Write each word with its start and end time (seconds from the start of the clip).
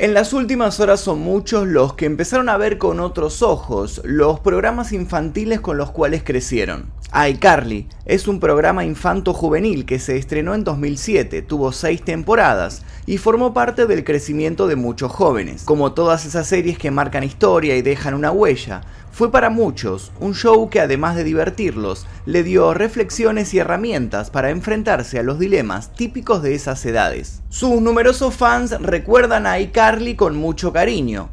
En 0.00 0.14
las 0.14 0.32
últimas 0.32 0.78
horas 0.78 1.00
son 1.00 1.18
muchos 1.18 1.66
los 1.66 1.94
que 1.94 2.06
empezaron 2.06 2.48
a 2.48 2.56
ver 2.56 2.78
con 2.78 3.00
otros 3.00 3.42
ojos 3.42 4.00
los 4.04 4.38
programas 4.38 4.92
infantiles 4.92 5.58
con 5.58 5.76
los 5.76 5.90
cuales 5.90 6.22
crecieron. 6.22 6.92
iCarly 7.12 7.88
es 8.04 8.28
un 8.28 8.38
programa 8.38 8.84
infanto-juvenil 8.84 9.86
que 9.86 9.98
se 9.98 10.16
estrenó 10.16 10.54
en 10.54 10.62
2007, 10.62 11.42
tuvo 11.42 11.72
seis 11.72 12.00
temporadas 12.04 12.84
y 13.06 13.18
formó 13.18 13.52
parte 13.52 13.86
del 13.86 14.04
crecimiento 14.04 14.68
de 14.68 14.76
muchos 14.76 15.10
jóvenes. 15.10 15.64
Como 15.64 15.92
todas 15.94 16.24
esas 16.26 16.46
series 16.46 16.78
que 16.78 16.92
marcan 16.92 17.24
historia 17.24 17.76
y 17.76 17.82
dejan 17.82 18.14
una 18.14 18.30
huella, 18.30 18.82
fue 19.18 19.32
para 19.32 19.50
muchos 19.50 20.12
un 20.20 20.32
show 20.32 20.70
que 20.70 20.78
además 20.78 21.16
de 21.16 21.24
divertirlos, 21.24 22.06
le 22.24 22.44
dio 22.44 22.72
reflexiones 22.72 23.52
y 23.52 23.58
herramientas 23.58 24.30
para 24.30 24.50
enfrentarse 24.50 25.18
a 25.18 25.24
los 25.24 25.40
dilemas 25.40 25.92
típicos 25.92 26.40
de 26.40 26.54
esas 26.54 26.86
edades. 26.86 27.42
Sus 27.48 27.80
numerosos 27.80 28.36
fans 28.36 28.80
recuerdan 28.80 29.44
a 29.48 29.58
iCarly 29.58 30.14
con 30.14 30.36
mucho 30.36 30.72
cariño, 30.72 31.30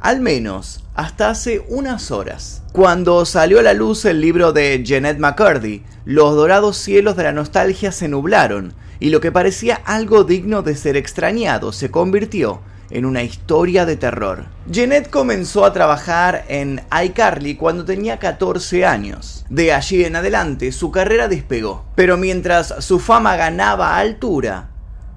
al 0.00 0.20
menos 0.20 0.82
hasta 0.94 1.28
hace 1.28 1.62
unas 1.68 2.10
horas. 2.10 2.62
Cuando 2.72 3.26
salió 3.26 3.60
a 3.60 3.62
la 3.62 3.74
luz 3.74 4.06
el 4.06 4.22
libro 4.22 4.54
de 4.54 4.82
Jeanette 4.82 5.18
McCurdy, 5.18 5.82
los 6.06 6.34
dorados 6.36 6.78
cielos 6.78 7.18
de 7.18 7.24
la 7.24 7.32
nostalgia 7.32 7.92
se 7.92 8.08
nublaron 8.08 8.72
y 8.98 9.10
lo 9.10 9.20
que 9.20 9.30
parecía 9.30 9.82
algo 9.84 10.24
digno 10.24 10.62
de 10.62 10.74
ser 10.74 10.96
extrañado 10.96 11.72
se 11.72 11.90
convirtió 11.90 12.62
en 12.90 13.04
una 13.04 13.22
historia 13.22 13.86
de 13.86 13.96
terror. 13.96 14.46
Jeanette 14.70 15.10
comenzó 15.10 15.64
a 15.64 15.72
trabajar 15.72 16.44
en 16.48 16.82
iCarly 17.04 17.56
cuando 17.56 17.84
tenía 17.84 18.18
14 18.18 18.84
años. 18.84 19.44
De 19.48 19.72
allí 19.72 20.04
en 20.04 20.16
adelante 20.16 20.72
su 20.72 20.90
carrera 20.90 21.28
despegó. 21.28 21.84
Pero 21.94 22.16
mientras 22.16 22.74
su 22.80 22.98
fama 22.98 23.36
ganaba 23.36 23.96
altura, 23.96 24.70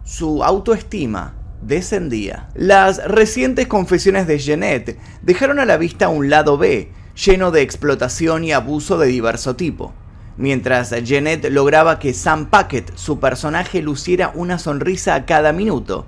su 0.04 0.44
autoestima 0.44 1.36
descendía. 1.62 2.50
Las 2.56 3.04
recientes 3.06 3.68
confesiones 3.68 4.28
de 4.28 4.40
Jeanette 4.40 5.00
dejaron 5.22 5.60
a 5.60 5.66
la 5.66 5.78
vista 5.78 6.10
un 6.10 6.30
lado 6.30 6.58
B, 6.58 6.92
lleno 7.26 7.52
de 7.52 7.62
explotación 7.62 8.44
y 8.44 8.52
abuso 8.52 8.98
de 8.98 9.08
diverso 9.08 9.56
tipo. 9.56 9.94
Mientras 10.38 10.92
Jeanette 11.04 11.50
lograba 11.50 12.00
que 12.00 12.14
Sam 12.14 12.50
Packet, 12.50 12.96
su 12.96 13.20
personaje, 13.20 13.82
luciera 13.82 14.32
una 14.34 14.58
sonrisa 14.58 15.16
a 15.16 15.26
cada 15.26 15.52
minuto, 15.52 16.06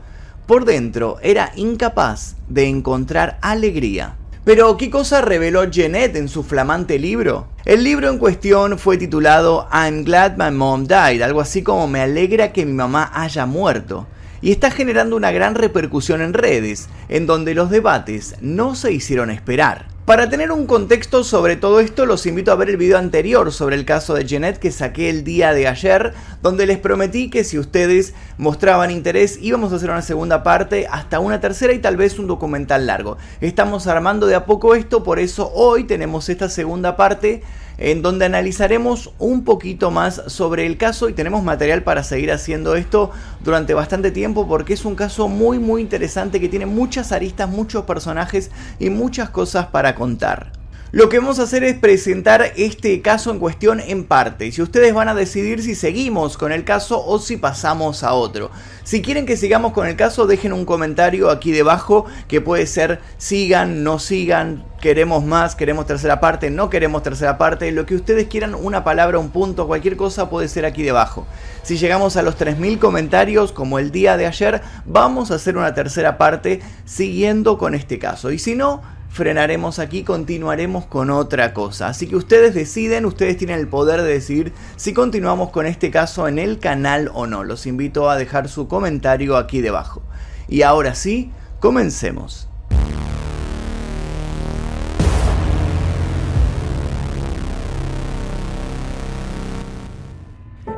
por 0.51 0.65
dentro 0.65 1.17
era 1.21 1.53
incapaz 1.55 2.35
de 2.49 2.65
encontrar 2.65 3.37
alegría. 3.41 4.17
Pero, 4.43 4.75
¿qué 4.75 4.89
cosa 4.89 5.21
reveló 5.21 5.63
Jeanette 5.63 6.17
en 6.17 6.27
su 6.27 6.43
flamante 6.43 6.99
libro? 6.99 7.47
El 7.63 7.85
libro 7.85 8.09
en 8.09 8.17
cuestión 8.17 8.77
fue 8.77 8.97
titulado 8.97 9.69
I'm 9.71 10.03
Glad 10.03 10.35
My 10.35 10.51
Mom 10.53 10.87
Died, 10.87 11.21
algo 11.21 11.39
así 11.39 11.63
como 11.63 11.87
Me 11.87 12.01
alegra 12.01 12.51
que 12.51 12.65
mi 12.65 12.73
mamá 12.73 13.13
haya 13.13 13.45
muerto, 13.45 14.07
y 14.41 14.51
está 14.51 14.71
generando 14.71 15.15
una 15.15 15.31
gran 15.31 15.55
repercusión 15.55 16.21
en 16.21 16.33
redes, 16.33 16.89
en 17.07 17.27
donde 17.27 17.55
los 17.55 17.69
debates 17.69 18.35
no 18.41 18.75
se 18.75 18.91
hicieron 18.91 19.31
esperar. 19.31 19.90
Para 20.05 20.29
tener 20.29 20.51
un 20.51 20.65
contexto 20.65 21.23
sobre 21.23 21.55
todo 21.55 21.79
esto, 21.79 22.07
los 22.07 22.25
invito 22.25 22.51
a 22.51 22.55
ver 22.55 22.71
el 22.71 22.77
video 22.77 22.97
anterior 22.97 23.51
sobre 23.53 23.75
el 23.75 23.85
caso 23.85 24.15
de 24.15 24.25
Jeanette 24.25 24.57
que 24.57 24.71
saqué 24.71 25.11
el 25.11 25.23
día 25.23 25.53
de 25.53 25.67
ayer, 25.67 26.13
donde 26.41 26.65
les 26.65 26.79
prometí 26.79 27.29
que 27.29 27.43
si 27.43 27.59
ustedes 27.59 28.15
mostraban 28.39 28.89
interés 28.89 29.37
íbamos 29.39 29.71
a 29.71 29.75
hacer 29.75 29.91
una 29.91 30.01
segunda 30.01 30.41
parte, 30.41 30.87
hasta 30.89 31.19
una 31.19 31.39
tercera 31.39 31.71
y 31.73 31.79
tal 31.79 31.97
vez 31.97 32.17
un 32.17 32.25
documental 32.25 32.87
largo. 32.87 33.19
Estamos 33.41 33.85
armando 33.85 34.25
de 34.25 34.33
a 34.33 34.45
poco 34.45 34.73
esto, 34.73 35.03
por 35.03 35.19
eso 35.19 35.51
hoy 35.53 35.83
tenemos 35.83 36.29
esta 36.29 36.49
segunda 36.49 36.97
parte 36.97 37.43
en 37.81 38.03
donde 38.03 38.25
analizaremos 38.25 39.11
un 39.17 39.43
poquito 39.43 39.89
más 39.89 40.21
sobre 40.27 40.67
el 40.67 40.77
caso 40.77 41.09
y 41.09 41.13
tenemos 41.13 41.43
material 41.43 41.83
para 41.83 42.03
seguir 42.03 42.31
haciendo 42.31 42.75
esto 42.75 43.11
durante 43.43 43.73
bastante 43.73 44.11
tiempo 44.11 44.47
porque 44.47 44.73
es 44.73 44.85
un 44.85 44.95
caso 44.95 45.27
muy 45.27 45.57
muy 45.57 45.81
interesante 45.81 46.39
que 46.39 46.47
tiene 46.47 46.67
muchas 46.67 47.11
aristas, 47.11 47.49
muchos 47.49 47.85
personajes 47.85 48.51
y 48.79 48.91
muchas 48.91 49.31
cosas 49.31 49.65
para 49.67 49.95
contar. 49.95 50.51
Lo 50.93 51.07
que 51.07 51.19
vamos 51.19 51.39
a 51.39 51.43
hacer 51.43 51.63
es 51.63 51.77
presentar 51.77 52.51
este 52.57 53.01
caso 53.01 53.31
en 53.31 53.39
cuestión 53.39 53.79
en 53.79 54.03
parte. 54.03 54.51
Y 54.53 54.61
ustedes 54.61 54.93
van 54.93 55.07
a 55.07 55.15
decidir 55.15 55.63
si 55.63 55.73
seguimos 55.73 56.37
con 56.37 56.51
el 56.51 56.65
caso 56.65 57.01
o 57.05 57.17
si 57.17 57.37
pasamos 57.37 58.03
a 58.03 58.13
otro. 58.13 58.51
Si 58.83 59.01
quieren 59.01 59.25
que 59.25 59.37
sigamos 59.37 59.71
con 59.71 59.87
el 59.87 59.95
caso, 59.95 60.27
dejen 60.27 60.51
un 60.51 60.65
comentario 60.65 61.29
aquí 61.29 61.53
debajo 61.53 62.07
que 62.27 62.41
puede 62.41 62.67
ser 62.67 62.99
sigan, 63.17 63.85
no 63.85 63.99
sigan, 63.99 64.65
queremos 64.81 65.23
más, 65.23 65.55
queremos 65.55 65.85
tercera 65.85 66.19
parte, 66.19 66.49
no 66.49 66.69
queremos 66.69 67.03
tercera 67.03 67.37
parte, 67.37 67.71
lo 67.71 67.85
que 67.85 67.95
ustedes 67.95 68.27
quieran, 68.27 68.55
una 68.55 68.83
palabra, 68.83 69.19
un 69.19 69.29
punto, 69.29 69.67
cualquier 69.67 69.95
cosa 69.95 70.29
puede 70.29 70.47
ser 70.47 70.65
aquí 70.65 70.83
debajo. 70.83 71.25
Si 71.63 71.77
llegamos 71.77 72.17
a 72.17 72.23
los 72.23 72.37
3.000 72.37 72.79
comentarios, 72.79 73.51
como 73.51 73.79
el 73.79 73.91
día 73.91 74.17
de 74.17 74.25
ayer, 74.25 74.61
vamos 74.85 75.31
a 75.31 75.35
hacer 75.35 75.55
una 75.55 75.73
tercera 75.73 76.17
parte 76.17 76.61
siguiendo 76.83 77.57
con 77.57 77.75
este 77.75 77.99
caso. 77.99 78.31
Y 78.31 78.39
si 78.39 78.55
no, 78.55 78.81
frenaremos 79.11 79.77
aquí, 79.77 80.03
continuaremos 80.03 80.85
con 80.87 81.11
otra 81.11 81.53
cosa. 81.53 81.87
Así 81.87 82.07
que 82.07 82.15
ustedes 82.15 82.55
deciden, 82.55 83.05
ustedes 83.05 83.37
tienen 83.37 83.59
el 83.59 83.67
poder 83.67 84.01
de 84.01 84.13
decidir 84.13 84.51
si 84.77 84.93
continuamos 84.93 85.51
con 85.51 85.67
este 85.67 85.91
caso 85.91 86.27
en 86.27 86.39
el 86.39 86.59
canal 86.59 87.11
o 87.13 87.27
no. 87.27 87.43
Los 87.43 87.67
invito 87.67 88.09
a 88.09 88.17
dejar 88.17 88.49
su 88.49 88.67
comentario 88.67 89.37
aquí 89.37 89.61
debajo. 89.61 90.01
Y 90.47 90.63
ahora 90.63 90.95
sí, 90.95 91.31
comencemos. 91.59 92.50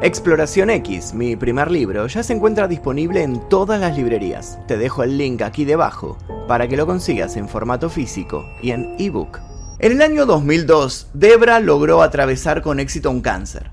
Exploración 0.04 0.70
X, 0.70 1.14
mi 1.14 1.38
primer 1.38 1.72
libro, 1.72 2.08
ya 2.08 2.24
se 2.24 2.34
encuentra 2.34 2.68
disponible 2.68 3.24
en 3.24 3.40
todas 3.48 3.80
las 3.80 3.96
librerías. 3.96 4.60
Te 4.68 4.76
dejo 4.76 5.02
el 5.04 5.18
link 5.18 5.42
aquí 5.42 5.64
debajo 5.64 6.18
para 6.46 6.68
que 6.68 6.76
lo 6.76 6.86
consigas 6.86 7.38
en 7.38 7.48
formato 7.48 7.90
físico 7.90 8.46
y 8.62 8.72
en 8.72 8.98
ebook. 9.00 9.40
En 9.80 9.94
el 9.94 10.02
año 10.02 10.26
2002, 10.26 11.08
Debra 11.14 11.62
logró 11.62 12.02
atravesar 12.02 12.62
con 12.62 12.82
éxito 12.82 13.10
un 13.10 13.22
cáncer. 13.22 13.72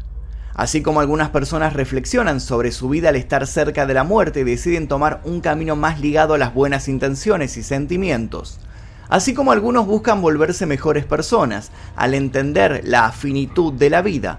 Así 0.54 0.82
como 0.82 1.00
algunas 1.00 1.30
personas 1.30 1.72
reflexionan 1.72 2.38
sobre 2.38 2.70
su 2.70 2.88
vida 2.88 3.08
al 3.08 3.16
estar 3.16 3.44
cerca 3.48 3.84
de 3.84 3.94
la 3.94 4.04
muerte 4.04 4.38
y 4.38 4.44
deciden 4.44 4.86
tomar 4.86 5.22
un 5.24 5.40
camino 5.40 5.74
más 5.74 5.98
ligado 5.98 6.34
a 6.34 6.38
las 6.38 6.54
buenas 6.54 6.86
intenciones 6.86 7.56
y 7.56 7.64
sentimientos, 7.64 8.60
así 9.08 9.34
como 9.34 9.50
algunos 9.50 9.84
buscan 9.84 10.22
volverse 10.22 10.64
mejores 10.64 11.04
personas 11.04 11.72
al 11.96 12.14
entender 12.14 12.82
la 12.84 13.10
finitud 13.10 13.72
de 13.72 13.90
la 13.90 14.00
vida, 14.00 14.38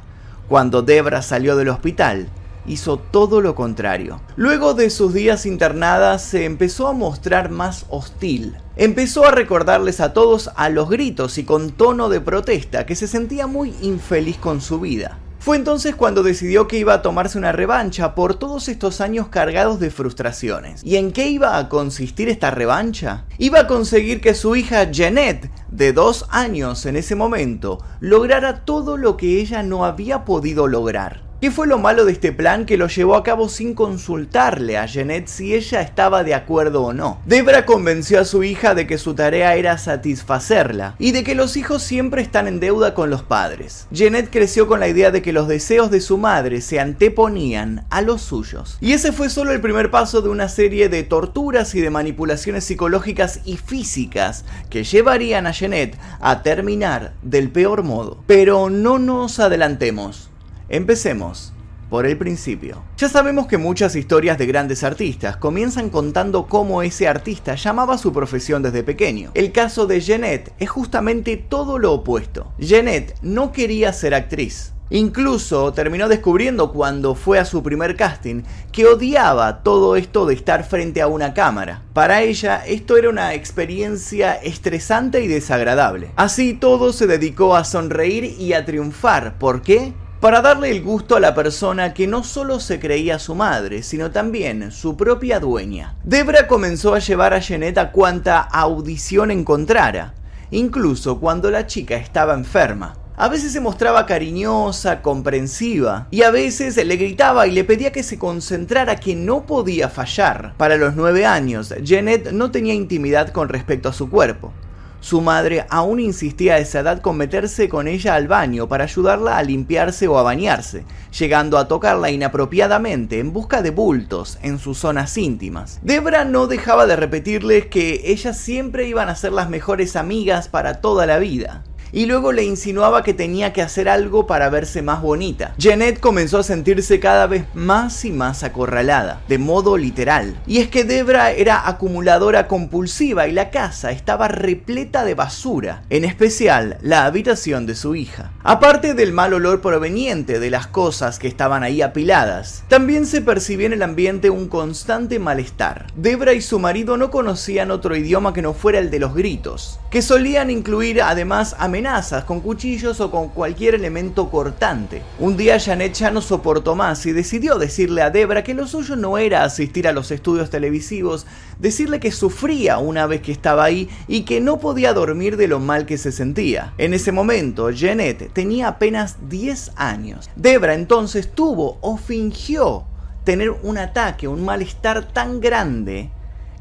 cuando 0.51 0.81
Debra 0.81 1.21
salió 1.21 1.55
del 1.55 1.69
hospital, 1.69 2.27
hizo 2.67 2.97
todo 2.97 3.39
lo 3.39 3.55
contrario. 3.55 4.19
Luego 4.35 4.73
de 4.73 4.89
sus 4.89 5.13
días 5.13 5.45
internadas 5.45 6.23
se 6.23 6.43
empezó 6.43 6.89
a 6.89 6.91
mostrar 6.91 7.49
más 7.49 7.85
hostil. 7.87 8.57
Empezó 8.75 9.25
a 9.25 9.31
recordarles 9.31 10.01
a 10.01 10.11
todos 10.11 10.51
a 10.57 10.67
los 10.67 10.89
gritos 10.89 11.37
y 11.37 11.45
con 11.45 11.71
tono 11.71 12.09
de 12.09 12.19
protesta 12.19 12.85
que 12.85 12.97
se 12.97 13.07
sentía 13.07 13.47
muy 13.47 13.73
infeliz 13.81 14.35
con 14.35 14.59
su 14.59 14.81
vida. 14.81 15.19
Fue 15.41 15.57
entonces 15.57 15.95
cuando 15.95 16.21
decidió 16.21 16.67
que 16.67 16.77
iba 16.77 16.93
a 16.93 17.01
tomarse 17.01 17.35
una 17.35 17.51
revancha 17.51 18.13
por 18.13 18.35
todos 18.35 18.67
estos 18.67 19.01
años 19.01 19.29
cargados 19.29 19.79
de 19.79 19.89
frustraciones. 19.89 20.83
¿Y 20.83 20.97
en 20.97 21.11
qué 21.11 21.29
iba 21.29 21.57
a 21.57 21.67
consistir 21.67 22.29
esta 22.29 22.51
revancha? 22.51 23.25
Iba 23.39 23.61
a 23.61 23.67
conseguir 23.67 24.21
que 24.21 24.35
su 24.35 24.55
hija 24.55 24.91
Jeanette, 24.91 25.49
de 25.71 25.93
dos 25.93 26.27
años 26.29 26.85
en 26.85 26.95
ese 26.95 27.15
momento, 27.15 27.79
lograra 27.99 28.65
todo 28.65 28.97
lo 28.97 29.17
que 29.17 29.41
ella 29.41 29.63
no 29.63 29.83
había 29.83 30.25
podido 30.25 30.67
lograr. 30.67 31.30
¿Qué 31.41 31.49
fue 31.49 31.65
lo 31.65 31.79
malo 31.79 32.05
de 32.05 32.11
este 32.11 32.31
plan 32.31 32.67
que 32.67 32.77
lo 32.77 32.85
llevó 32.85 33.15
a 33.15 33.23
cabo 33.23 33.49
sin 33.49 33.73
consultarle 33.73 34.77
a 34.77 34.85
Jeanette 34.85 35.27
si 35.27 35.55
ella 35.55 35.81
estaba 35.81 36.23
de 36.23 36.35
acuerdo 36.35 36.83
o 36.83 36.93
no? 36.93 37.19
Debra 37.25 37.65
convenció 37.65 38.19
a 38.19 38.25
su 38.25 38.43
hija 38.43 38.75
de 38.75 38.85
que 38.85 38.99
su 38.99 39.15
tarea 39.15 39.55
era 39.55 39.79
satisfacerla 39.79 40.93
y 40.99 41.13
de 41.13 41.23
que 41.23 41.33
los 41.33 41.57
hijos 41.57 41.81
siempre 41.81 42.21
están 42.21 42.47
en 42.47 42.59
deuda 42.59 42.93
con 42.93 43.09
los 43.09 43.23
padres. 43.23 43.87
Jeanette 43.89 44.29
creció 44.29 44.67
con 44.67 44.79
la 44.79 44.87
idea 44.87 45.09
de 45.09 45.23
que 45.23 45.33
los 45.33 45.47
deseos 45.47 45.89
de 45.89 45.99
su 45.99 46.19
madre 46.19 46.61
se 46.61 46.79
anteponían 46.79 47.87
a 47.89 48.03
los 48.03 48.21
suyos. 48.21 48.77
Y 48.79 48.91
ese 48.91 49.11
fue 49.11 49.31
solo 49.31 49.51
el 49.51 49.61
primer 49.61 49.89
paso 49.89 50.21
de 50.21 50.29
una 50.29 50.47
serie 50.47 50.89
de 50.89 51.01
torturas 51.01 51.73
y 51.73 51.81
de 51.81 51.89
manipulaciones 51.89 52.65
psicológicas 52.65 53.39
y 53.45 53.57
físicas 53.57 54.45
que 54.69 54.83
llevarían 54.83 55.47
a 55.47 55.53
Jeanette 55.53 55.97
a 56.19 56.43
terminar 56.43 57.13
del 57.23 57.49
peor 57.49 57.81
modo. 57.81 58.23
Pero 58.27 58.69
no 58.69 58.99
nos 58.99 59.39
adelantemos. 59.39 60.30
Empecemos 60.73 61.51
por 61.89 62.05
el 62.05 62.17
principio. 62.17 62.81
Ya 62.95 63.09
sabemos 63.09 63.47
que 63.47 63.57
muchas 63.57 63.93
historias 63.97 64.37
de 64.37 64.45
grandes 64.45 64.85
artistas 64.85 65.35
comienzan 65.35 65.89
contando 65.89 66.47
cómo 66.47 66.81
ese 66.81 67.09
artista 67.09 67.55
llamaba 67.55 67.97
su 67.97 68.13
profesión 68.13 68.63
desde 68.63 68.81
pequeño. 68.81 69.31
El 69.33 69.51
caso 69.51 69.85
de 69.85 69.99
Jeanette 69.99 70.53
es 70.59 70.69
justamente 70.69 71.35
todo 71.35 71.77
lo 71.77 71.91
opuesto. 71.91 72.53
Jeanette 72.57 73.15
no 73.21 73.51
quería 73.51 73.91
ser 73.91 74.13
actriz. 74.13 74.71
Incluso 74.89 75.73
terminó 75.73 76.07
descubriendo 76.07 76.71
cuando 76.71 77.15
fue 77.15 77.37
a 77.37 77.43
su 77.43 77.61
primer 77.61 77.97
casting 77.97 78.43
que 78.71 78.85
odiaba 78.85 79.63
todo 79.63 79.97
esto 79.97 80.25
de 80.25 80.35
estar 80.35 80.63
frente 80.63 81.01
a 81.01 81.07
una 81.07 81.33
cámara. 81.33 81.81
Para 81.91 82.21
ella 82.21 82.65
esto 82.65 82.95
era 82.95 83.09
una 83.09 83.33
experiencia 83.33 84.35
estresante 84.35 85.21
y 85.21 85.27
desagradable. 85.27 86.11
Así 86.15 86.53
todo 86.53 86.93
se 86.93 87.07
dedicó 87.07 87.57
a 87.57 87.65
sonreír 87.65 88.35
y 88.39 88.53
a 88.53 88.63
triunfar. 88.63 89.37
¿Por 89.37 89.61
qué? 89.61 89.93
Para 90.21 90.41
darle 90.43 90.69
el 90.69 90.83
gusto 90.83 91.15
a 91.15 91.19
la 91.19 91.33
persona 91.33 91.95
que 91.95 92.05
no 92.05 92.23
solo 92.23 92.59
se 92.59 92.79
creía 92.79 93.17
su 93.17 93.33
madre, 93.33 93.81
sino 93.81 94.11
también 94.11 94.71
su 94.71 94.95
propia 94.95 95.39
dueña. 95.39 95.95
Debra 96.03 96.47
comenzó 96.47 96.93
a 96.93 96.99
llevar 96.99 97.33
a 97.33 97.39
Jeanette 97.39 97.79
a 97.79 97.91
cuanta 97.91 98.39
audición 98.39 99.31
encontrara, 99.31 100.13
incluso 100.51 101.19
cuando 101.19 101.49
la 101.49 101.65
chica 101.65 101.95
estaba 101.95 102.35
enferma. 102.35 102.95
A 103.17 103.29
veces 103.29 103.51
se 103.51 103.61
mostraba 103.61 104.05
cariñosa, 104.05 105.01
comprensiva, 105.01 106.07
y 106.11 106.21
a 106.21 106.29
veces 106.29 106.77
le 106.85 106.97
gritaba 106.97 107.47
y 107.47 107.51
le 107.51 107.63
pedía 107.63 107.91
que 107.91 108.03
se 108.03 108.19
concentrara, 108.19 108.97
que 108.97 109.15
no 109.15 109.47
podía 109.47 109.89
fallar. 109.89 110.53
Para 110.57 110.77
los 110.77 110.95
nueve 110.95 111.25
años, 111.25 111.73
Janet 111.83 112.31
no 112.31 112.51
tenía 112.51 112.75
intimidad 112.75 113.29
con 113.29 113.49
respecto 113.49 113.89
a 113.89 113.93
su 113.93 114.07
cuerpo. 114.09 114.53
Su 115.01 115.19
madre 115.19 115.65
aún 115.71 115.99
insistía 115.99 116.53
a 116.53 116.57
esa 116.59 116.81
edad 116.81 117.01
con 117.01 117.17
meterse 117.17 117.67
con 117.67 117.87
ella 117.87 118.13
al 118.13 118.27
baño 118.27 118.67
para 118.67 118.83
ayudarla 118.83 119.37
a 119.37 119.43
limpiarse 119.43 120.07
o 120.07 120.19
a 120.19 120.23
bañarse, 120.23 120.85
llegando 121.17 121.57
a 121.57 121.67
tocarla 121.67 122.11
inapropiadamente 122.11 123.17
en 123.17 123.33
busca 123.33 123.63
de 123.63 123.71
bultos 123.71 124.37
en 124.43 124.59
sus 124.59 124.77
zonas 124.77 125.17
íntimas. 125.17 125.79
Debra 125.81 126.23
no 126.23 126.45
dejaba 126.45 126.85
de 126.85 126.95
repetirles 126.95 127.65
que 127.65 128.03
ellas 128.05 128.37
siempre 128.37 128.87
iban 128.87 129.09
a 129.09 129.15
ser 129.15 129.31
las 129.31 129.49
mejores 129.49 129.95
amigas 129.95 130.47
para 130.47 130.81
toda 130.81 131.07
la 131.07 131.17
vida 131.17 131.63
y 131.91 132.05
luego 132.05 132.31
le 132.31 132.43
insinuaba 132.43 133.03
que 133.03 133.13
tenía 133.13 133.53
que 133.53 133.61
hacer 133.61 133.89
algo 133.89 134.27
para 134.27 134.49
verse 134.49 134.81
más 134.81 135.01
bonita. 135.01 135.53
Janet 135.59 135.99
comenzó 135.99 136.39
a 136.39 136.43
sentirse 136.43 136.99
cada 136.99 137.27
vez 137.27 137.45
más 137.53 138.05
y 138.05 138.11
más 138.11 138.43
acorralada, 138.43 139.21
de 139.27 139.37
modo 139.37 139.77
literal. 139.77 140.35
Y 140.47 140.59
es 140.59 140.67
que 140.69 140.83
Debra 140.83 141.31
era 141.31 141.67
acumuladora 141.67 142.47
compulsiva 142.47 143.27
y 143.27 143.31
la 143.31 143.49
casa 143.49 143.91
estaba 143.91 144.27
repleta 144.27 145.03
de 145.03 145.15
basura, 145.15 145.83
en 145.89 146.05
especial 146.05 146.77
la 146.81 147.05
habitación 147.05 147.65
de 147.65 147.75
su 147.75 147.95
hija. 147.95 148.31
Aparte 148.43 148.93
del 148.93 149.13
mal 149.13 149.33
olor 149.33 149.61
proveniente 149.61 150.39
de 150.39 150.49
las 150.49 150.67
cosas 150.67 151.19
que 151.19 151.27
estaban 151.27 151.63
ahí 151.63 151.81
apiladas, 151.81 152.63
también 152.67 153.05
se 153.05 153.21
percibía 153.21 153.67
en 153.67 153.73
el 153.73 153.83
ambiente 153.83 154.29
un 154.29 154.47
constante 154.47 155.19
malestar. 155.19 155.87
Debra 155.95 156.33
y 156.33 156.41
su 156.41 156.59
marido 156.59 156.97
no 156.97 157.11
conocían 157.11 157.71
otro 157.71 157.95
idioma 157.95 158.33
que 158.33 158.41
no 158.41 158.53
fuera 158.53 158.79
el 158.79 158.89
de 158.89 158.99
los 158.99 159.13
gritos, 159.13 159.79
que 159.89 160.01
solían 160.01 160.49
incluir 160.49 161.01
además 161.01 161.55
amenazas 161.81 162.25
con 162.25 162.41
cuchillos 162.41 162.99
o 163.01 163.09
con 163.09 163.29
cualquier 163.29 163.73
elemento 163.73 164.29
cortante. 164.29 165.01
Un 165.17 165.35
día 165.35 165.59
Janet 165.59 165.93
ya 165.93 166.11
no 166.11 166.21
soportó 166.21 166.75
más 166.75 167.03
y 167.07 167.11
decidió 167.11 167.57
decirle 167.57 168.03
a 168.03 168.11
Debra 168.11 168.43
que 168.43 168.53
lo 168.53 168.67
suyo 168.67 168.95
no 168.95 169.17
era 169.17 169.43
asistir 169.43 169.87
a 169.87 169.91
los 169.91 170.11
estudios 170.11 170.51
televisivos, 170.51 171.25
decirle 171.57 171.99
que 171.99 172.11
sufría 172.11 172.77
una 172.77 173.07
vez 173.07 173.21
que 173.21 173.31
estaba 173.31 173.63
ahí 173.63 173.89
y 174.07 174.21
que 174.25 174.41
no 174.41 174.59
podía 174.59 174.93
dormir 174.93 175.37
de 175.37 175.47
lo 175.47 175.59
mal 175.59 175.87
que 175.87 175.97
se 175.97 176.11
sentía. 176.11 176.73
En 176.77 176.93
ese 176.93 177.11
momento, 177.11 177.71
Janet 177.75 178.31
tenía 178.31 178.67
apenas 178.67 179.17
10 179.27 179.71
años. 179.75 180.29
Debra 180.35 180.75
entonces 180.75 181.31
tuvo 181.33 181.79
o 181.81 181.97
fingió 181.97 182.85
tener 183.23 183.49
un 183.63 183.79
ataque, 183.79 184.27
un 184.27 184.45
malestar 184.45 185.11
tan 185.11 185.41
grande 185.41 186.11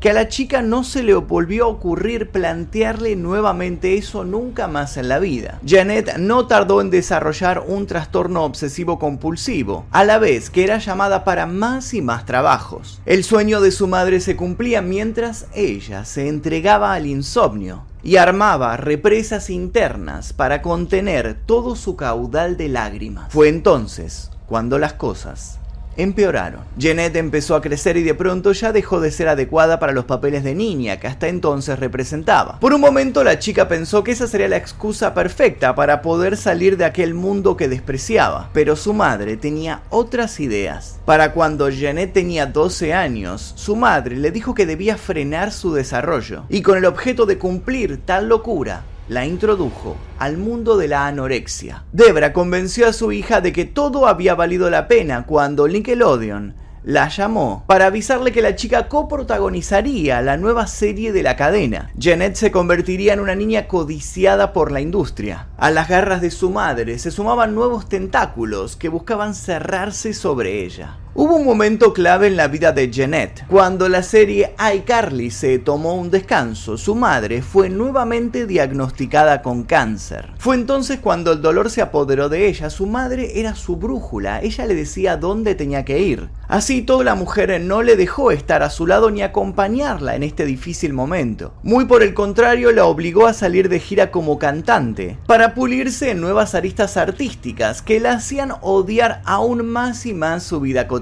que 0.00 0.10
a 0.10 0.14
la 0.14 0.28
chica 0.28 0.62
no 0.62 0.82
se 0.82 1.02
le 1.02 1.14
volvió 1.14 1.64
a 1.64 1.68
ocurrir 1.68 2.30
plantearle 2.30 3.16
nuevamente 3.16 3.98
eso 3.98 4.24
nunca 4.24 4.66
más 4.66 4.96
en 4.96 5.08
la 5.08 5.18
vida. 5.18 5.60
Janet 5.66 6.16
no 6.16 6.46
tardó 6.46 6.80
en 6.80 6.88
desarrollar 6.88 7.62
un 7.66 7.86
trastorno 7.86 8.44
obsesivo 8.44 8.98
compulsivo, 8.98 9.84
a 9.90 10.04
la 10.04 10.18
vez 10.18 10.48
que 10.48 10.64
era 10.64 10.78
llamada 10.78 11.22
para 11.22 11.44
más 11.44 11.92
y 11.92 12.00
más 12.00 12.24
trabajos. 12.24 13.02
El 13.04 13.24
sueño 13.24 13.60
de 13.60 13.70
su 13.70 13.86
madre 13.86 14.20
se 14.20 14.36
cumplía 14.36 14.80
mientras 14.80 15.46
ella 15.54 16.06
se 16.06 16.28
entregaba 16.28 16.94
al 16.94 17.06
insomnio 17.06 17.84
y 18.02 18.16
armaba 18.16 18.78
represas 18.78 19.50
internas 19.50 20.32
para 20.32 20.62
contener 20.62 21.36
todo 21.44 21.76
su 21.76 21.96
caudal 21.96 22.56
de 22.56 22.68
lágrimas. 22.68 23.30
Fue 23.30 23.48
entonces 23.48 24.30
cuando 24.46 24.78
las 24.78 24.94
cosas 24.94 25.59
empeoraron. 26.02 26.60
Jeanette 26.76 27.16
empezó 27.16 27.54
a 27.54 27.60
crecer 27.60 27.96
y 27.96 28.02
de 28.02 28.14
pronto 28.14 28.52
ya 28.52 28.72
dejó 28.72 29.00
de 29.00 29.10
ser 29.10 29.28
adecuada 29.28 29.78
para 29.78 29.92
los 29.92 30.04
papeles 30.04 30.44
de 30.44 30.54
niña 30.54 30.98
que 30.98 31.06
hasta 31.06 31.28
entonces 31.28 31.78
representaba. 31.78 32.58
Por 32.60 32.74
un 32.74 32.80
momento 32.80 33.24
la 33.24 33.38
chica 33.38 33.68
pensó 33.68 34.04
que 34.04 34.12
esa 34.12 34.26
sería 34.26 34.48
la 34.48 34.56
excusa 34.56 35.14
perfecta 35.14 35.74
para 35.74 36.02
poder 36.02 36.36
salir 36.36 36.76
de 36.76 36.84
aquel 36.84 37.14
mundo 37.14 37.56
que 37.56 37.68
despreciaba, 37.68 38.50
pero 38.52 38.76
su 38.76 38.94
madre 38.94 39.36
tenía 39.36 39.82
otras 39.90 40.40
ideas. 40.40 40.98
Para 41.04 41.32
cuando 41.32 41.70
Jeanette 41.70 42.12
tenía 42.12 42.46
12 42.46 42.92
años, 42.94 43.52
su 43.56 43.76
madre 43.76 44.16
le 44.16 44.30
dijo 44.30 44.54
que 44.54 44.66
debía 44.66 44.96
frenar 44.96 45.52
su 45.52 45.72
desarrollo, 45.72 46.44
y 46.48 46.62
con 46.62 46.78
el 46.78 46.84
objeto 46.84 47.26
de 47.26 47.38
cumplir 47.38 48.00
tal 48.04 48.28
locura, 48.28 48.84
la 49.10 49.26
introdujo 49.26 49.96
al 50.20 50.36
mundo 50.36 50.76
de 50.76 50.86
la 50.86 51.08
anorexia. 51.08 51.82
Debra 51.90 52.32
convenció 52.32 52.86
a 52.86 52.92
su 52.92 53.10
hija 53.10 53.40
de 53.40 53.52
que 53.52 53.64
todo 53.64 54.06
había 54.06 54.36
valido 54.36 54.70
la 54.70 54.86
pena 54.86 55.26
cuando 55.26 55.66
Nickelodeon 55.66 56.54
la 56.84 57.08
llamó 57.08 57.64
para 57.66 57.86
avisarle 57.86 58.30
que 58.30 58.40
la 58.40 58.54
chica 58.54 58.86
coprotagonizaría 58.86 60.22
la 60.22 60.36
nueva 60.36 60.68
serie 60.68 61.12
de 61.12 61.24
la 61.24 61.34
cadena. 61.34 61.90
Janet 61.98 62.36
se 62.36 62.52
convertiría 62.52 63.12
en 63.12 63.20
una 63.20 63.34
niña 63.34 63.66
codiciada 63.66 64.52
por 64.52 64.70
la 64.70 64.80
industria. 64.80 65.48
A 65.58 65.72
las 65.72 65.88
garras 65.88 66.20
de 66.20 66.30
su 66.30 66.50
madre 66.50 67.00
se 67.00 67.10
sumaban 67.10 67.52
nuevos 67.52 67.88
tentáculos 67.88 68.76
que 68.76 68.88
buscaban 68.88 69.34
cerrarse 69.34 70.14
sobre 70.14 70.64
ella. 70.64 70.98
Hubo 71.12 71.34
un 71.34 71.44
momento 71.44 71.92
clave 71.92 72.28
en 72.28 72.36
la 72.36 72.46
vida 72.46 72.70
de 72.70 72.88
Jeanette. 72.88 73.44
Cuando 73.48 73.88
la 73.88 74.04
serie 74.04 74.54
iCarly 74.76 75.32
se 75.32 75.58
tomó 75.58 75.94
un 75.94 76.08
descanso, 76.08 76.78
su 76.78 76.94
madre 76.94 77.42
fue 77.42 77.68
nuevamente 77.68 78.46
diagnosticada 78.46 79.42
con 79.42 79.64
cáncer. 79.64 80.30
Fue 80.38 80.54
entonces 80.54 81.00
cuando 81.00 81.32
el 81.32 81.42
dolor 81.42 81.68
se 81.68 81.82
apoderó 81.82 82.28
de 82.28 82.46
ella. 82.46 82.70
Su 82.70 82.86
madre 82.86 83.40
era 83.40 83.56
su 83.56 83.74
brújula, 83.74 84.40
ella 84.40 84.66
le 84.66 84.76
decía 84.76 85.16
dónde 85.16 85.56
tenía 85.56 85.84
que 85.84 85.98
ir. 85.98 86.28
Así 86.46 86.82
toda 86.82 87.02
la 87.02 87.16
mujer 87.16 87.60
no 87.60 87.82
le 87.82 87.96
dejó 87.96 88.30
estar 88.30 88.62
a 88.62 88.70
su 88.70 88.86
lado 88.86 89.10
ni 89.10 89.22
acompañarla 89.22 90.14
en 90.14 90.22
este 90.22 90.44
difícil 90.44 90.92
momento. 90.92 91.54
Muy 91.64 91.86
por 91.86 92.04
el 92.04 92.14
contrario, 92.14 92.70
la 92.70 92.84
obligó 92.84 93.26
a 93.26 93.34
salir 93.34 93.68
de 93.68 93.80
gira 93.80 94.12
como 94.12 94.38
cantante, 94.38 95.18
para 95.26 95.54
pulirse 95.54 96.10
en 96.10 96.20
nuevas 96.20 96.54
aristas 96.54 96.96
artísticas 96.96 97.82
que 97.82 97.98
la 97.98 98.12
hacían 98.12 98.52
odiar 98.62 99.22
aún 99.24 99.66
más 99.66 100.06
y 100.06 100.14
más 100.14 100.44
su 100.44 100.60
vida 100.60 100.86
cotidiana 100.86 100.99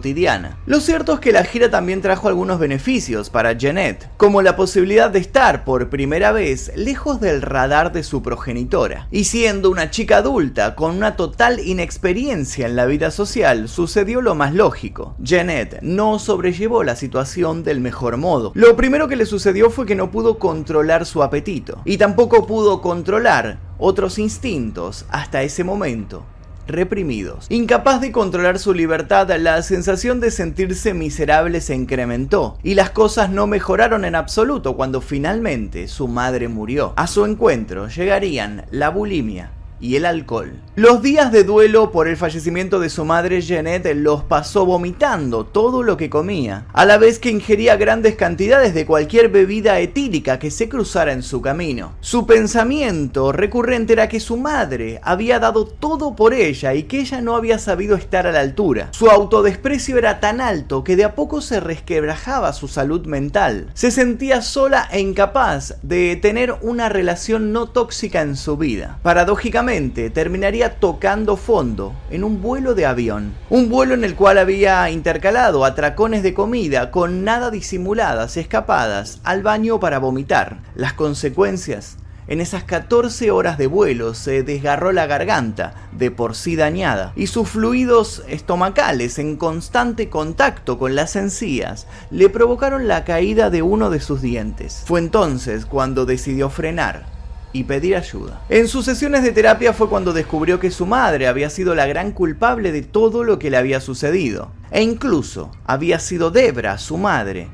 lo 0.67 0.81
cierto 0.81 1.15
es 1.15 1.21
que 1.21 1.33
la 1.33 1.45
gira 1.45 1.71
también 1.71 2.01
trajo 2.01 2.29
algunos 2.29 2.59
beneficios 2.59 3.31
para 3.31 3.53
Jeanette, 3.53 4.09
como 4.17 4.43
la 4.43 4.57
posibilidad 4.57 5.11
de 5.11 5.19
estar 5.19 5.65
por 5.65 5.91
primera 5.91 6.33
vez 6.33 6.73
lejos 6.77 7.21
del 7.21 7.43
radar 7.43 7.93
de 7.93 8.03
su 8.03 8.23
progenitora. 8.23 9.09
Y 9.11 9.25
siendo 9.25 9.71
una 9.71 9.91
chica 9.91 10.19
adulta 10.19 10.75
con 10.75 10.97
una 10.97 11.17
total 11.17 11.61
inexperiencia 11.61 12.67
en 12.67 12.77
la 12.77 12.87
vida 12.87 13.11
social, 13.11 13.69
sucedió 13.69 14.21
lo 14.21 14.35
más 14.35 14.55
lógico. 14.55 15.17
Jeanette 15.19 15.81
no 15.83 16.19
sobrellevó 16.19 16.85
la 16.85 16.97
situación 16.97 17.65
del 17.65 17.81
mejor 17.81 18.17
modo. 18.17 18.53
Lo 18.55 18.77
primero 18.77 19.09
que 19.09 19.17
le 19.17 19.27
sucedió 19.27 19.71
fue 19.71 19.87
que 19.87 19.95
no 19.95 20.11
pudo 20.11 20.39
controlar 20.39 21.07
su 21.07 21.23
apetito 21.23 21.83
y 21.85 21.99
tampoco 21.99 22.47
pudo 22.47 22.81
controlar 22.81 23.59
otros 23.79 24.19
instintos 24.19 25.07
hasta 25.11 25.43
ese 25.43 25.65
momento 25.65 26.25
reprimidos. 26.69 27.47
Incapaz 27.49 28.01
de 28.01 28.13
controlar 28.13 28.59
su 28.59 28.73
libertad, 28.73 29.29
la 29.39 29.61
sensación 29.63 30.21
de 30.21 30.31
sentirse 30.31 30.95
miserable 30.95 31.61
se 31.61 31.75
incrementó 31.75 32.59
y 32.63 32.75
las 32.75 32.91
cosas 32.91 33.31
no 33.31 33.47
mejoraron 33.47 34.05
en 34.05 34.15
absoluto 34.15 34.77
cuando 34.77 35.01
finalmente 35.01 35.89
su 35.89 36.07
madre 36.07 36.49
murió. 36.49 36.93
A 36.97 37.07
su 37.07 37.25
encuentro 37.25 37.89
llegarían 37.89 38.67
la 38.71 38.91
bulimia, 38.91 39.51
y 39.81 39.97
el 39.97 40.07
alcohol. 40.07 40.53
Los 40.77 41.03
días 41.03 41.33
de 41.33 41.45
duelo 41.45 41.91
por 41.91 42.09
el 42.09 42.17
fallecimiento 42.17 42.79
de 42.79 42.89
su 42.89 43.05
madre 43.05 43.41
Jeanette 43.41 43.95
los 43.95 44.23
pasó 44.23 44.65
vomitando 44.65 45.45
todo 45.45 45.83
lo 45.83 45.97
que 45.97 46.09
comía, 46.09 46.67
a 46.73 46.85
la 46.85 46.99
vez 46.99 47.19
que 47.19 47.31
ingería 47.31 47.77
grandes 47.77 48.15
cantidades 48.17 48.75
de 48.75 48.87
cualquier 48.87 49.29
bebida 49.29 49.79
etílica 49.81 50.39
que 50.39 50.51
se 50.51 50.69
cruzara 50.69 51.13
en 51.13 51.23
su 51.23 51.43
camino. 51.43 51.95
Su 52.01 52.27
pensamiento 52.27 53.33
recurrente 53.33 53.93
era 53.93 54.09
que 54.09 54.21
su 54.21 54.37
madre 54.37 55.01
había 55.03 55.39
dado 55.39 55.67
todo 55.67 56.15
por 56.15 56.33
ella 56.33 56.75
y 56.75 56.85
que 56.85 57.01
ella 57.01 57.21
no 57.21 57.35
había 57.35 57.59
sabido 57.59 57.97
estar 57.97 58.27
a 58.27 58.33
la 58.33 58.41
altura. 58.41 58.89
Su 58.93 59.11
autodesprecio 59.11 59.99
era 59.99 60.21
tan 60.21 60.41
alto 60.41 60.85
que 60.85 60.97
de 60.97 61.05
a 61.05 61.15
poco 61.15 61.41
se 61.41 61.61
resquebrajaba 61.61 62.53
su 62.53 62.69
salud 62.69 63.07
mental. 63.07 63.71
Se 63.75 63.91
sentía 63.91 64.43
sola 64.43 64.89
e 64.93 65.01
incapaz 65.01 65.75
de 65.83 66.17
tener 66.17 66.55
una 66.63 66.89
relación 66.89 67.53
no 67.53 67.67
tóxica 67.69 68.23
en 68.23 68.37
su 68.37 68.57
vida. 68.57 68.99
Paradójicamente, 69.03 69.68
terminaría 69.69 70.81
tocando 70.81 71.37
fondo 71.37 71.93
en 72.11 72.25
un 72.25 72.41
vuelo 72.41 72.75
de 72.75 72.87
avión. 72.87 73.35
Un 73.51 73.69
vuelo 73.69 73.93
en 73.93 74.03
el 74.03 74.15
cual 74.15 74.39
había 74.39 74.89
intercalado 74.89 75.63
atracones 75.67 76.23
de 76.23 76.33
comida 76.33 76.91
con 76.91 77.23
nada 77.23 77.51
disimuladas, 77.51 78.39
escapadas 78.39 79.21
al 79.25 79.43
baño 79.43 79.79
para 79.79 79.99
vomitar. 79.99 80.61
Las 80.75 80.95
consecuencias 80.95 81.99
en 82.29 82.41
esas 82.41 82.65
14 82.65 83.31
horas 83.31 83.59
de 83.59 83.67
vuelo 83.67 84.15
se 84.15 84.43
desgarró 84.43 84.91
la 84.93 85.07
garganta, 85.07 85.75
de 85.93 86.11
por 86.11 86.35
sí 86.35 86.57
dañada, 86.57 87.13
y 87.15 87.27
sus 87.27 87.51
fluidos 87.51 88.23
estomacales 88.27 89.19
en 89.19 89.37
constante 89.37 90.09
contacto 90.09 90.79
con 90.79 90.95
las 90.95 91.15
encías 91.15 91.87
le 92.11 92.31
provocaron 92.31 92.89
la 92.89 93.05
caída 93.05 93.51
de 93.51 93.61
uno 93.61 93.91
de 93.91 94.01
sus 94.01 94.23
dientes. 94.23 94.83
Fue 94.87 94.99
entonces 94.99 95.67
cuando 95.67 96.07
decidió 96.07 96.49
frenar 96.49 97.18
y 97.53 97.65
pedir 97.65 97.97
ayuda. 97.97 98.43
En 98.49 98.69
sus 98.69 98.85
sesiones 98.85 99.23
de 99.23 99.33
terapia 99.33 99.73
fue 99.73 99.89
cuando 99.89 100.13
descubrió 100.13 100.61
que 100.61 100.71
su 100.71 100.87
madre 100.87 101.27
había 101.27 101.51
sido 101.51 101.75
la 101.75 101.87
gran 101.87 102.13
culpable 102.13 102.73
de 102.73 102.83
todo 102.83 103.25
lo 103.25 103.39
que 103.39 103.51
le 103.51 103.57
había 103.57 103.81
sucedido. 103.81 104.51
E 104.71 104.83
incluso 104.83 105.51
había 105.65 105.99
sido 105.99 106.31
Debra, 106.31 106.79
su 106.79 106.99
madre, 106.99 107.49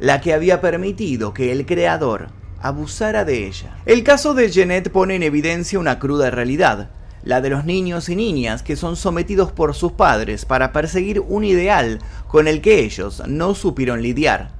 la 0.00 0.20
que 0.20 0.34
había 0.34 0.60
permitido 0.60 1.32
que 1.32 1.52
el 1.52 1.64
creador 1.64 2.28
abusara 2.60 3.24
de 3.24 3.46
ella. 3.46 3.76
El 3.86 4.02
caso 4.02 4.34
de 4.34 4.50
Jeanette 4.50 4.90
pone 4.90 5.14
en 5.14 5.22
evidencia 5.22 5.78
una 5.78 5.98
cruda 5.98 6.30
realidad, 6.30 6.90
la 7.22 7.40
de 7.40 7.50
los 7.50 7.64
niños 7.64 8.08
y 8.08 8.16
niñas 8.16 8.62
que 8.62 8.76
son 8.76 8.96
sometidos 8.96 9.52
por 9.52 9.74
sus 9.74 9.92
padres 9.92 10.44
para 10.44 10.72
perseguir 10.72 11.20
un 11.20 11.44
ideal 11.44 11.98
con 12.28 12.48
el 12.48 12.60
que 12.60 12.80
ellos 12.80 13.22
no 13.26 13.54
supieron 13.54 14.02
lidiar. 14.02 14.50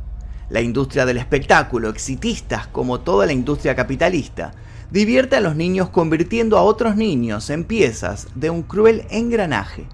La 0.49 0.61
industria 0.61 1.07
del 1.07 1.17
espectáculo, 1.17 1.89
exitistas 1.89 2.67
como 2.69 3.01
toda 3.01 3.27
la 3.27 3.33
industria 3.33 3.75
capitalista, 3.75 4.53
divierte 4.91 5.37
a 5.37 5.41
los 5.41 5.57
niños 5.57 5.89
convirtiendo 5.91 6.59
a 6.59 6.63
otros 6.63 6.97
niños 6.97 7.51
en 7.51 7.65
piezas 7.65 8.29
de 8.35 8.51
un 8.51 8.63
cruel 8.63 9.05
engranaje. 9.11 9.87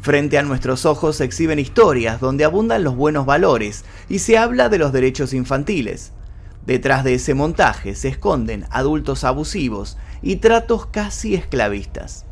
Frente 0.00 0.38
a 0.38 0.42
nuestros 0.42 0.86
ojos 0.86 1.16
se 1.16 1.24
exhiben 1.24 1.58
historias 1.58 2.20
donde 2.20 2.44
abundan 2.44 2.84
los 2.84 2.94
buenos 2.94 3.26
valores 3.26 3.84
y 4.08 4.20
se 4.20 4.38
habla 4.38 4.68
de 4.68 4.78
los 4.78 4.92
derechos 4.92 5.32
infantiles. 5.32 6.12
Detrás 6.64 7.04
de 7.04 7.14
ese 7.14 7.34
montaje 7.34 7.94
se 7.94 8.08
esconden 8.08 8.66
adultos 8.70 9.24
abusivos 9.24 9.96
y 10.22 10.36
tratos 10.36 10.86
casi 10.86 11.34
esclavistas. 11.34 12.24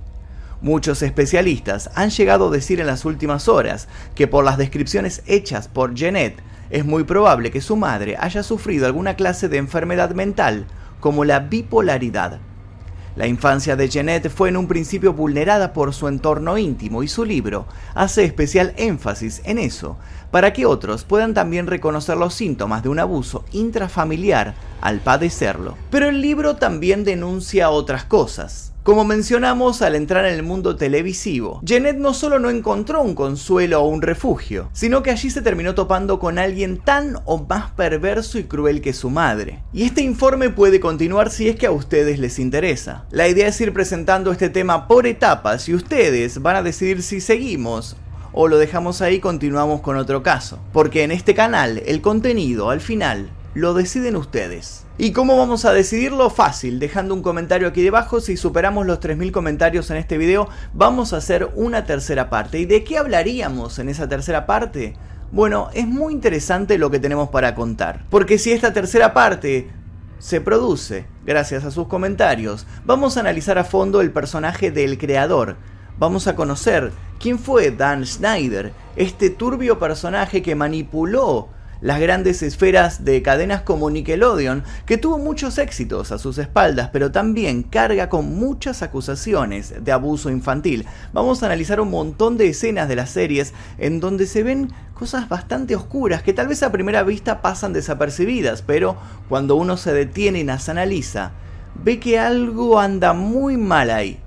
Muchos 0.61 1.03
especialistas 1.03 1.91
han 1.95 2.11
llegado 2.11 2.49
a 2.49 2.51
decir 2.51 2.81
en 2.81 2.87
las 2.87 3.05
últimas 3.05 3.49
horas 3.49 3.89
que 4.15 4.27
por 4.27 4.45
las 4.45 4.57
descripciones 4.57 5.23
hechas 5.27 5.69
por 5.69 5.95
Jeanette 5.95 6.43
es 6.71 6.85
muy 6.85 7.05
probable 7.05 7.51
que 7.51 7.61
su 7.61 7.77
madre 7.77 8.17
haya 8.19 8.43
sufrido 8.43 8.87
alguna 8.87 9.15
clase 9.15 9.49
de 9.49 9.59
enfermedad 9.59 10.15
mental 10.15 10.67
como 11.05 11.27
la 11.27 11.41
bipolaridad. 11.41 12.39
La 13.15 13.27
infancia 13.27 13.77
de 13.77 13.91
Jeanette 13.91 14.31
fue 14.31 14.49
en 14.49 14.57
un 14.57 14.67
principio 14.67 15.13
vulnerada 15.13 15.75
por 15.75 15.93
su 15.93 16.09
entorno 16.09 16.57
íntimo 16.57 17.03
y 17.03 17.09
su 17.09 17.27
libro 17.27 17.67
hace 17.95 18.25
especial 18.25 18.73
énfasis 18.79 19.43
en 19.45 19.59
eso, 19.59 19.99
para 20.35 20.53
que 20.53 20.67
otros 20.67 21.05
puedan 21.05 21.33
también 21.33 21.69
reconocer 21.69 22.17
los 22.17 22.35
síntomas 22.35 22.83
de 22.83 22.89
un 22.89 22.99
abuso 22.99 23.45
intrafamiliar 23.53 24.57
al 24.81 24.99
padecerlo. 24.99 25.77
Pero 25.93 26.09
el 26.09 26.21
libro 26.21 26.57
también 26.57 27.05
denuncia 27.05 27.71
otras 27.71 28.05
cosas. 28.05 28.73
Como 28.83 29.05
mencionamos 29.05 29.81
al 29.81 29.95
entrar 29.95 30.27
en 30.27 30.35
el 30.35 30.43
mundo 30.43 30.75
televisivo, 30.75 31.61
Jeanette 31.63 31.99
no 31.99 32.15
solo 32.15 32.41
no 32.41 32.51
encontró 32.51 33.01
un 33.01 33.15
consuelo 33.15 33.81
o 33.81 33.87
un 33.87 34.03
refugio, 34.03 34.71
sino 34.73 35.05
que 35.05 35.13
allí 35.13 35.31
se 35.31 35.41
terminó 35.41 35.77
topando 35.77 36.19
con 36.19 36.41
alguien 36.41 36.79
tan 36.79 37.21
o 37.27 37.39
más 37.39 37.71
perverso 37.71 38.37
y 38.37 38.45
cruel 38.45 38.81
que 38.81 38.93
su 38.93 39.11
madre. 39.11 39.63
Y 39.73 39.85
este 39.85 40.03
informe 40.03 40.51
puede 40.51 40.81
continuar 40.81 41.31
si 41.31 41.49
es 41.49 41.55
que 41.55 41.67
a 41.67 41.71
ustedes 41.71 42.19
les 42.19 42.41
interesa. 42.41 43.05
La 43.13 43.29
idea 43.29 43.47
es 43.47 43.61
ir 43.61 43.73
presentando 43.73 44.33
este 44.33 44.51
tema 44.51 44.89
por 44.89 45.07
etapas 45.07 45.69
y 45.69 45.75
ustedes 45.75 46.43
van 46.43 46.57
a 46.57 46.63
decidir 46.65 47.05
si 47.05 47.21
seguimos 47.21 47.97
o 48.35 48.49
lo 48.49 48.59
dejamos 48.59 49.01
ahí 49.01 49.15
y 49.17 49.21
continuamos 49.21 49.81
con 49.81 49.97
otro 49.97 50.23
caso. 50.23 50.59
Porque 50.73 51.05
en 51.05 51.13
este 51.13 51.35
canal 51.35 51.83
el 51.87 52.03
contenido 52.03 52.71
al 52.71 52.81
final 52.81 53.31
lo 53.55 53.73
deciden 53.73 54.17
ustedes. 54.17 54.85
¿Y 54.99 55.13
cómo 55.13 55.37
vamos 55.37 55.65
a 55.65 55.73
decidirlo? 55.73 56.29
Fácil, 56.31 56.79
dejando 56.79 57.15
un 57.15 57.23
comentario 57.23 57.69
aquí 57.69 57.83
debajo. 57.83 58.21
Si 58.21 58.37
superamos 58.37 58.87
los 58.87 59.01
3.000 59.01 59.31
comentarios 59.31 59.91
en 59.91 59.97
este 59.97 60.19
video, 60.19 60.49
vamos 60.73 61.13
a 61.13 61.19
hacer 61.19 61.51
una 61.55 61.85
tercera 61.85 62.31
parte. 62.31 62.59
¿Y 62.59 62.67
de 62.67 62.85
qué 62.85 62.99
hablaríamos 62.99 63.79
en 63.79 63.89
esa 63.89 64.09
tercera 64.09 64.47
parte? 64.47 64.95
Bueno, 65.31 65.69
es 65.73 65.87
muy 65.87 66.13
interesante 66.13 66.79
lo 66.79 66.91
que 66.91 67.01
tenemos 67.01 67.29
para 67.29 67.55
contar. 67.55 68.05
Porque 68.11 68.39
si 68.39 68.53
esta 68.53 68.73
tercera 68.73 69.15
parte 69.15 69.69
se 70.19 70.41
produce 70.41 71.07
gracias 71.25 71.65
a 71.65 71.71
sus 71.71 71.89
comentarios, 71.89 72.67
vamos 72.85 73.17
a 73.17 73.21
analizar 73.21 73.59
a 73.59 73.65
fondo 73.65 74.01
el 74.01 74.13
personaje 74.13 74.71
del 74.71 74.99
creador. 74.99 75.57
Vamos 75.97 76.27
a 76.27 76.35
conocer 76.35 76.91
quién 77.21 77.39
fue 77.39 77.71
Dan 77.71 78.05
Schneider, 78.05 78.73
este 78.97 79.31
turbio 79.31 79.79
personaje 79.79 80.43
que 80.43 80.57
manipuló 80.57 81.51
las 81.81 82.01
grandes 82.01 82.43
esferas 82.43 83.05
de 83.05 83.23
cadenas 83.23 83.63
como 83.63 83.91
Nickelodeon, 83.91 84.65
que 84.87 84.99
tuvo 84.99 85.19
muchos 85.19 85.57
éxitos 85.59 86.11
a 86.11 86.19
sus 86.19 86.39
espaldas, 86.39 86.91
pero 86.93 87.13
también 87.13 87.63
carga 87.63 88.09
con 88.09 88.35
muchas 88.35 88.83
acusaciones 88.83 89.85
de 89.85 89.93
abuso 89.93 90.31
infantil. 90.31 90.85
Vamos 91.13 91.43
a 91.43 91.47
analizar 91.47 91.81
un 91.81 91.91
montón 91.91 92.39
de 92.39 92.49
escenas 92.49 92.89
de 92.89 92.97
las 92.97 93.11
series 93.11 93.55
en 93.79 94.01
donde 94.01 94.27
se 94.27 94.43
ven 94.43 94.73
cosas 94.95 95.29
bastante 95.29 95.77
oscuras 95.77 96.25
que 96.25 96.33
tal 96.33 96.49
vez 96.49 96.65
a 96.65 96.73
primera 96.73 97.05
vista 97.05 97.41
pasan 97.41 97.73
desapercibidas, 97.73 98.63
pero 98.63 98.97
cuando 99.29 99.55
uno 99.55 99.77
se 99.77 99.93
detiene 99.93 100.41
y 100.41 100.45
las 100.45 100.69
analiza, 100.69 101.31
ve 101.85 102.01
que 102.01 102.19
algo 102.19 102.81
anda 102.81 103.13
muy 103.13 103.57
mal 103.57 103.91
ahí. 103.91 104.24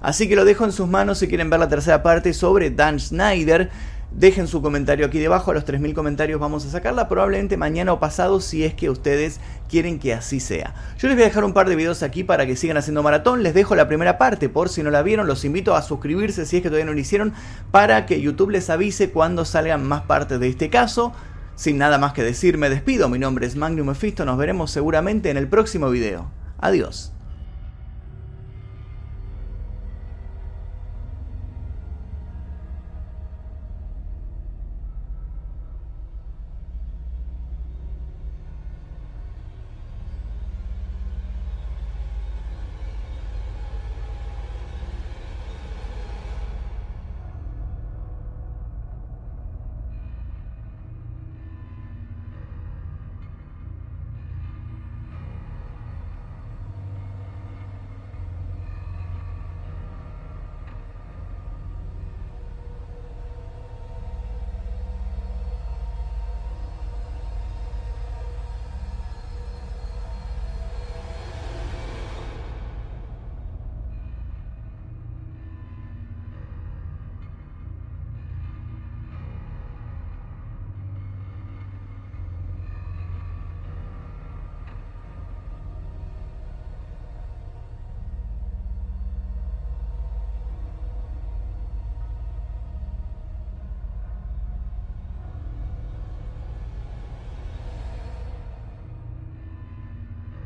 Así 0.00 0.28
que 0.28 0.36
lo 0.36 0.44
dejo 0.44 0.64
en 0.64 0.72
sus 0.72 0.88
manos 0.88 1.18
si 1.18 1.28
quieren 1.28 1.50
ver 1.50 1.60
la 1.60 1.68
tercera 1.68 2.02
parte 2.02 2.32
sobre 2.32 2.70
Dan 2.70 2.98
Schneider. 2.98 3.70
Dejen 4.10 4.48
su 4.48 4.62
comentario 4.62 5.04
aquí 5.06 5.18
debajo, 5.18 5.50
a 5.50 5.54
los 5.54 5.66
3.000 5.66 5.92
comentarios 5.94 6.40
vamos 6.40 6.64
a 6.64 6.70
sacarla, 6.70 7.08
probablemente 7.08 7.58
mañana 7.58 7.92
o 7.92 8.00
pasado 8.00 8.40
si 8.40 8.64
es 8.64 8.72
que 8.72 8.88
ustedes 8.88 9.38
quieren 9.68 9.98
que 9.98 10.14
así 10.14 10.40
sea. 10.40 10.74
Yo 10.98 11.08
les 11.08 11.16
voy 11.16 11.24
a 11.24 11.26
dejar 11.26 11.44
un 11.44 11.52
par 11.52 11.68
de 11.68 11.76
videos 11.76 12.02
aquí 12.02 12.24
para 12.24 12.46
que 12.46 12.56
sigan 12.56 12.78
haciendo 12.78 13.02
maratón, 13.02 13.42
les 13.42 13.52
dejo 13.52 13.74
la 13.74 13.86
primera 13.86 14.16
parte 14.16 14.48
por 14.48 14.70
si 14.70 14.82
no 14.82 14.90
la 14.90 15.02
vieron, 15.02 15.26
los 15.26 15.44
invito 15.44 15.76
a 15.76 15.82
suscribirse 15.82 16.46
si 16.46 16.56
es 16.56 16.62
que 16.62 16.70
todavía 16.70 16.86
no 16.86 16.94
lo 16.94 17.00
hicieron 17.00 17.34
para 17.70 18.06
que 18.06 18.22
YouTube 18.22 18.50
les 18.50 18.70
avise 18.70 19.10
cuando 19.10 19.44
salgan 19.44 19.86
más 19.86 20.02
partes 20.02 20.40
de 20.40 20.48
este 20.48 20.70
caso. 20.70 21.12
Sin 21.54 21.76
nada 21.76 21.98
más 21.98 22.12
que 22.14 22.22
decir, 22.22 22.56
me 22.56 22.70
despido, 22.70 23.08
mi 23.08 23.18
nombre 23.18 23.46
es 23.46 23.56
Magnum 23.56 23.88
Mephisto, 23.88 24.24
nos 24.24 24.38
veremos 24.38 24.70
seguramente 24.70 25.28
en 25.28 25.36
el 25.36 25.48
próximo 25.48 25.90
video. 25.90 26.30
Adiós. 26.58 27.12